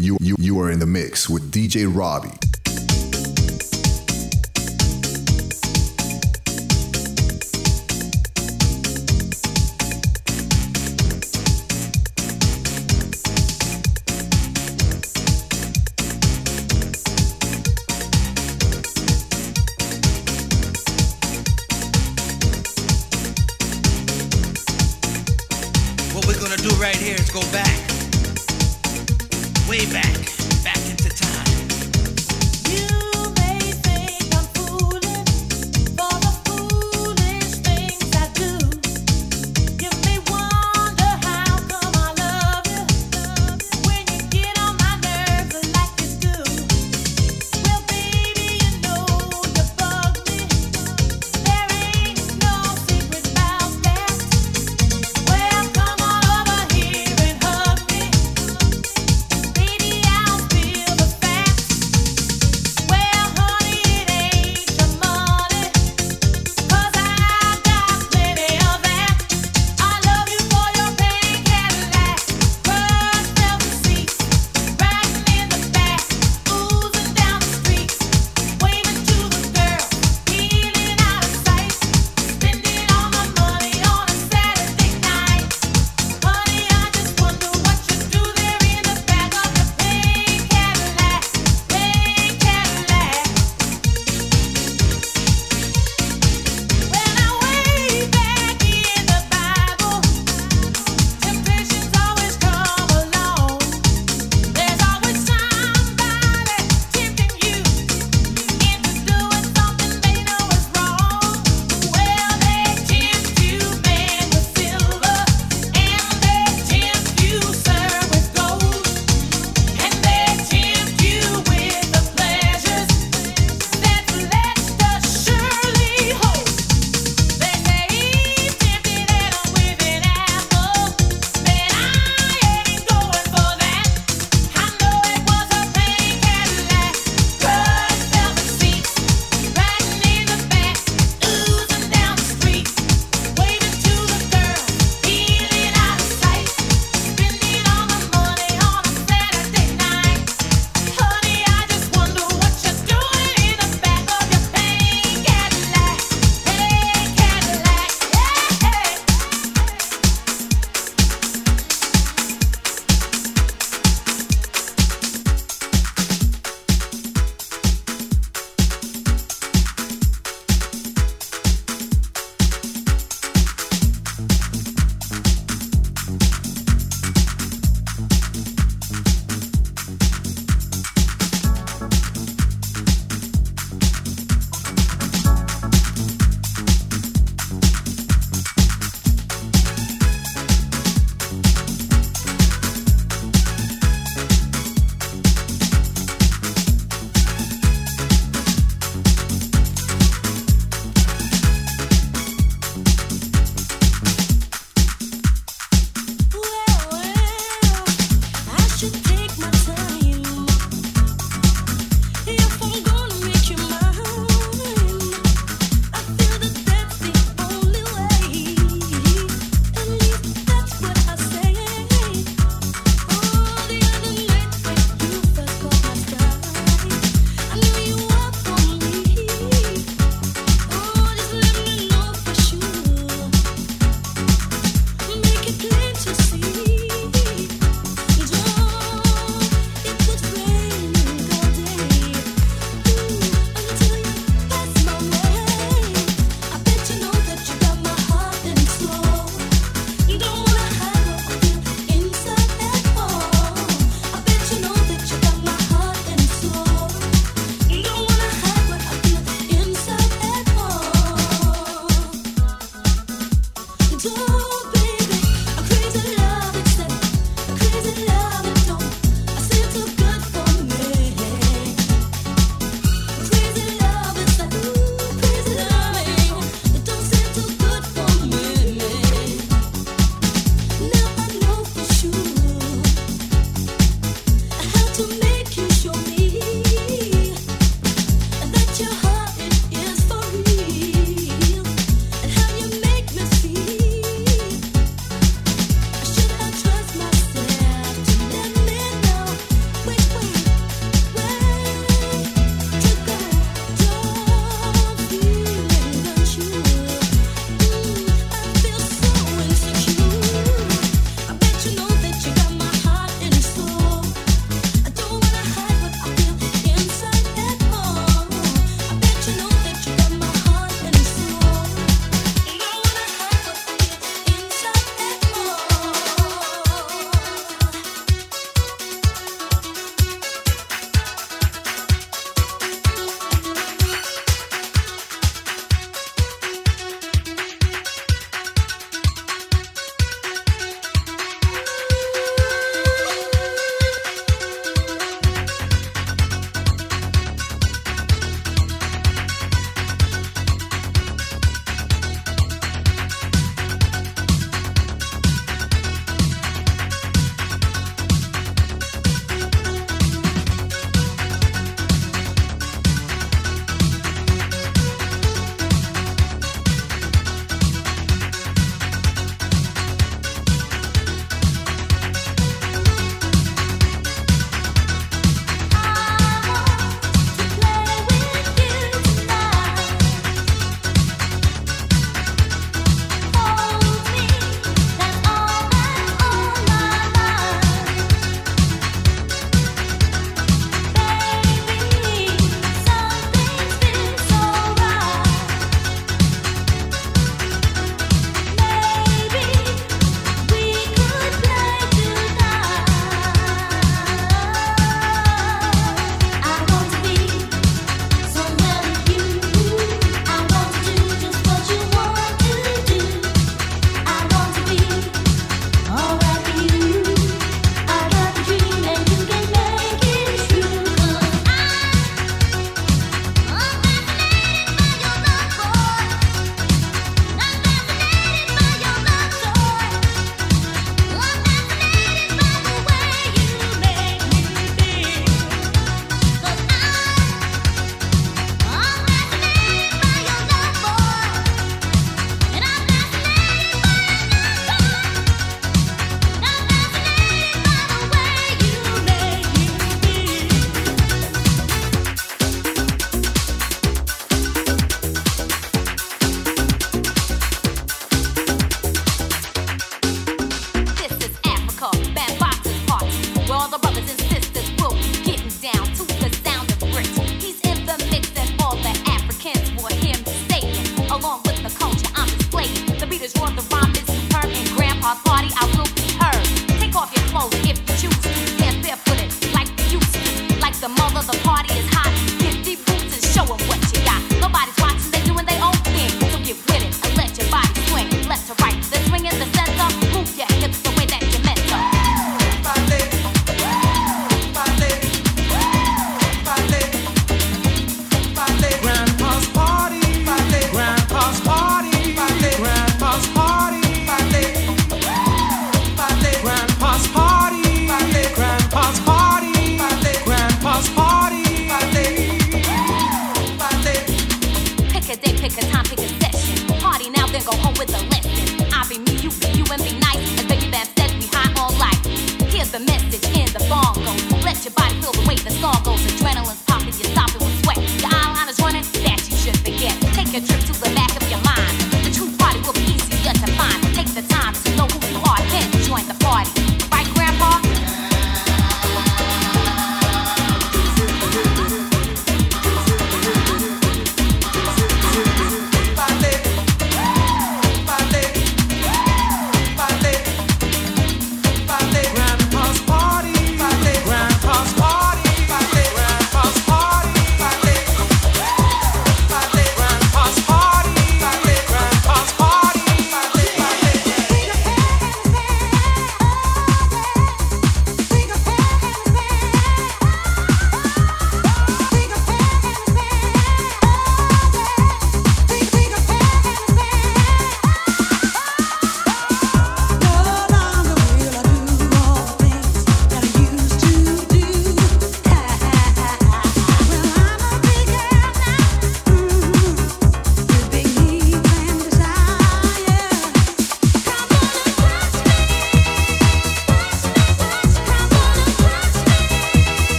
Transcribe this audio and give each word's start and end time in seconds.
You, 0.00 0.16
you, 0.22 0.36
you 0.38 0.58
are 0.60 0.70
in 0.70 0.78
the 0.78 0.86
mix 0.86 1.28
with 1.28 1.52
DJ 1.52 1.86
Robbie. 1.86 2.30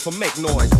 for 0.00 0.12
make 0.12 0.38
noise. 0.38 0.79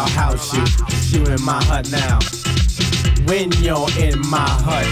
I'll 0.00 0.08
house 0.08 0.54
you. 0.54 0.64
You 1.12 1.26
in 1.26 1.42
my 1.42 1.62
hut 1.64 1.90
now. 1.92 2.18
When 3.28 3.52
you're 3.60 3.90
in 3.98 4.18
my 4.30 4.48
hut, 4.48 4.88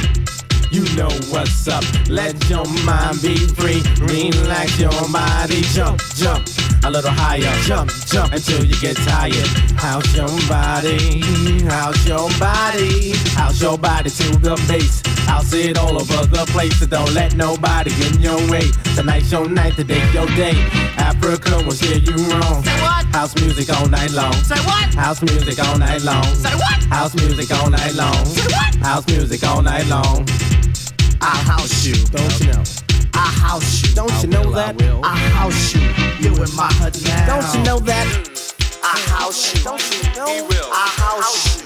you 0.70 0.84
know 0.96 1.08
what's 1.32 1.66
up. 1.66 1.82
Let 2.10 2.36
your 2.50 2.66
mind 2.84 3.22
be 3.22 3.36
free. 3.56 3.80
Relax 4.04 4.78
your 4.78 4.92
body. 5.10 5.62
Jump, 5.72 6.02
jump. 6.14 6.46
A 6.84 6.90
little 6.90 7.10
higher. 7.10 7.54
Jump, 7.62 7.90
jump 8.04 8.34
until 8.34 8.62
you 8.62 8.78
get 8.80 8.96
tired. 8.96 9.48
House 9.80 10.14
your 10.14 10.28
body. 10.46 11.22
House 11.64 12.06
your 12.06 12.28
body. 12.38 13.12
House 13.32 13.62
your 13.62 13.78
body 13.78 14.10
to 14.10 14.36
the 14.36 14.56
bass. 15.28 15.52
House 15.52 15.52
it 15.52 15.78
all 15.78 15.96
over 16.00 16.26
the 16.26 16.44
place. 16.52 16.78
So 16.78 16.86
don't 16.86 17.12
let 17.14 17.36
nobody 17.36 17.90
get 17.90 18.16
in 18.16 18.20
your 18.20 18.38
way. 18.50 18.70
Tonight's 18.94 19.30
your 19.32 19.48
night, 19.48 19.74
today's 19.74 20.12
your 20.14 20.26
day. 20.28 20.54
Africa 20.98 21.62
will 21.64 21.72
steer 21.72 21.98
you 21.98 22.16
wrong. 22.30 22.64
Say 22.64 22.80
what? 22.82 23.06
House 23.14 23.34
music 23.36 23.74
all 23.74 23.88
night 23.88 24.10
long. 24.12 24.32
Say 24.32 24.60
what? 24.66 24.94
House 24.94 25.22
music 25.22 25.58
all 25.64 25.78
night 25.78 26.02
long. 26.02 26.24
Say 26.34 26.54
what? 26.54 26.84
House 26.84 27.14
music 27.14 27.50
all 27.52 27.70
night 27.70 27.94
long. 27.94 28.24
Say 28.26 28.46
what? 28.54 28.74
House 28.76 29.06
music 29.08 29.44
all 29.44 29.62
night 29.62 29.86
long. 29.86 30.26
I'll 31.20 31.44
house 31.44 31.84
you, 31.84 31.94
don't 32.06 32.40
you 32.40 32.52
know? 32.52 32.62
I 33.14 33.26
house 33.26 33.82
you, 33.82 33.94
don't 33.94 34.22
you 34.22 34.28
know 34.28 34.52
that? 34.52 34.80
I 35.02 35.16
house 35.16 35.74
you, 35.74 35.80
you 36.20 36.30
in 36.42 36.54
my 36.54 36.72
hut 36.74 36.96
now. 37.04 37.40
Don't 37.40 37.54
you 37.54 37.62
know 37.64 37.78
that? 37.80 38.06
I 38.84 38.96
house 39.10 39.52
you, 39.52 39.64
don't 39.64 39.82
you 39.90 40.14
know? 40.14 40.48
I 40.72 40.86
house 40.96 41.62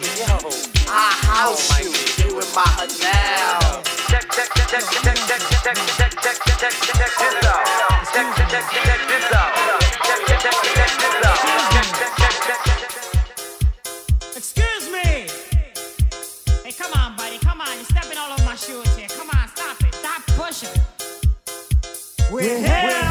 you, 0.66 0.71
I 0.94 1.08
house 1.24 1.80
you, 1.80 1.88
you 2.20 2.36
in 2.36 2.44
my 2.52 2.68
hut 2.76 2.92
now. 3.00 3.80
Check, 4.12 4.28
check, 4.28 4.44
check, 4.52 4.68
check, 4.68 4.84
check, 5.00 5.16
check, 5.24 5.40
check, 5.48 5.72
check, 5.72 6.12
check, 6.20 6.36
check, 6.36 6.52
check, 6.60 6.74
check 6.84 7.12
this 7.16 7.48
out. 7.48 7.64
Check, 8.12 8.28
check, 8.36 8.52
check, 8.52 8.68
check 8.84 9.00
this 9.08 9.32
out. 9.32 9.56
Check, 10.04 10.20
check, 10.28 10.36
check, 10.44 10.52
check 10.52 10.92
this 11.00 11.16
out. 11.24 11.40
Check, 11.72 11.88
check, 11.96 12.12
check, 12.20 12.36
check, 12.44 12.60
check. 12.68 12.92
Excuse 14.36 14.84
me. 14.92 15.32
Hey, 16.60 16.72
come 16.76 16.92
on, 17.00 17.16
buddy. 17.16 17.38
Come 17.38 17.62
on. 17.62 17.72
You're 17.72 17.88
stepping 17.88 18.18
all 18.18 18.30
over 18.30 18.44
my 18.44 18.56
shoes 18.56 18.94
here. 18.94 19.08
Come 19.16 19.30
on, 19.32 19.48
stop 19.48 19.80
it. 19.80 19.94
Stop 19.94 20.20
pushing. 20.36 20.76
We're 22.30 22.58
here. 22.58 23.01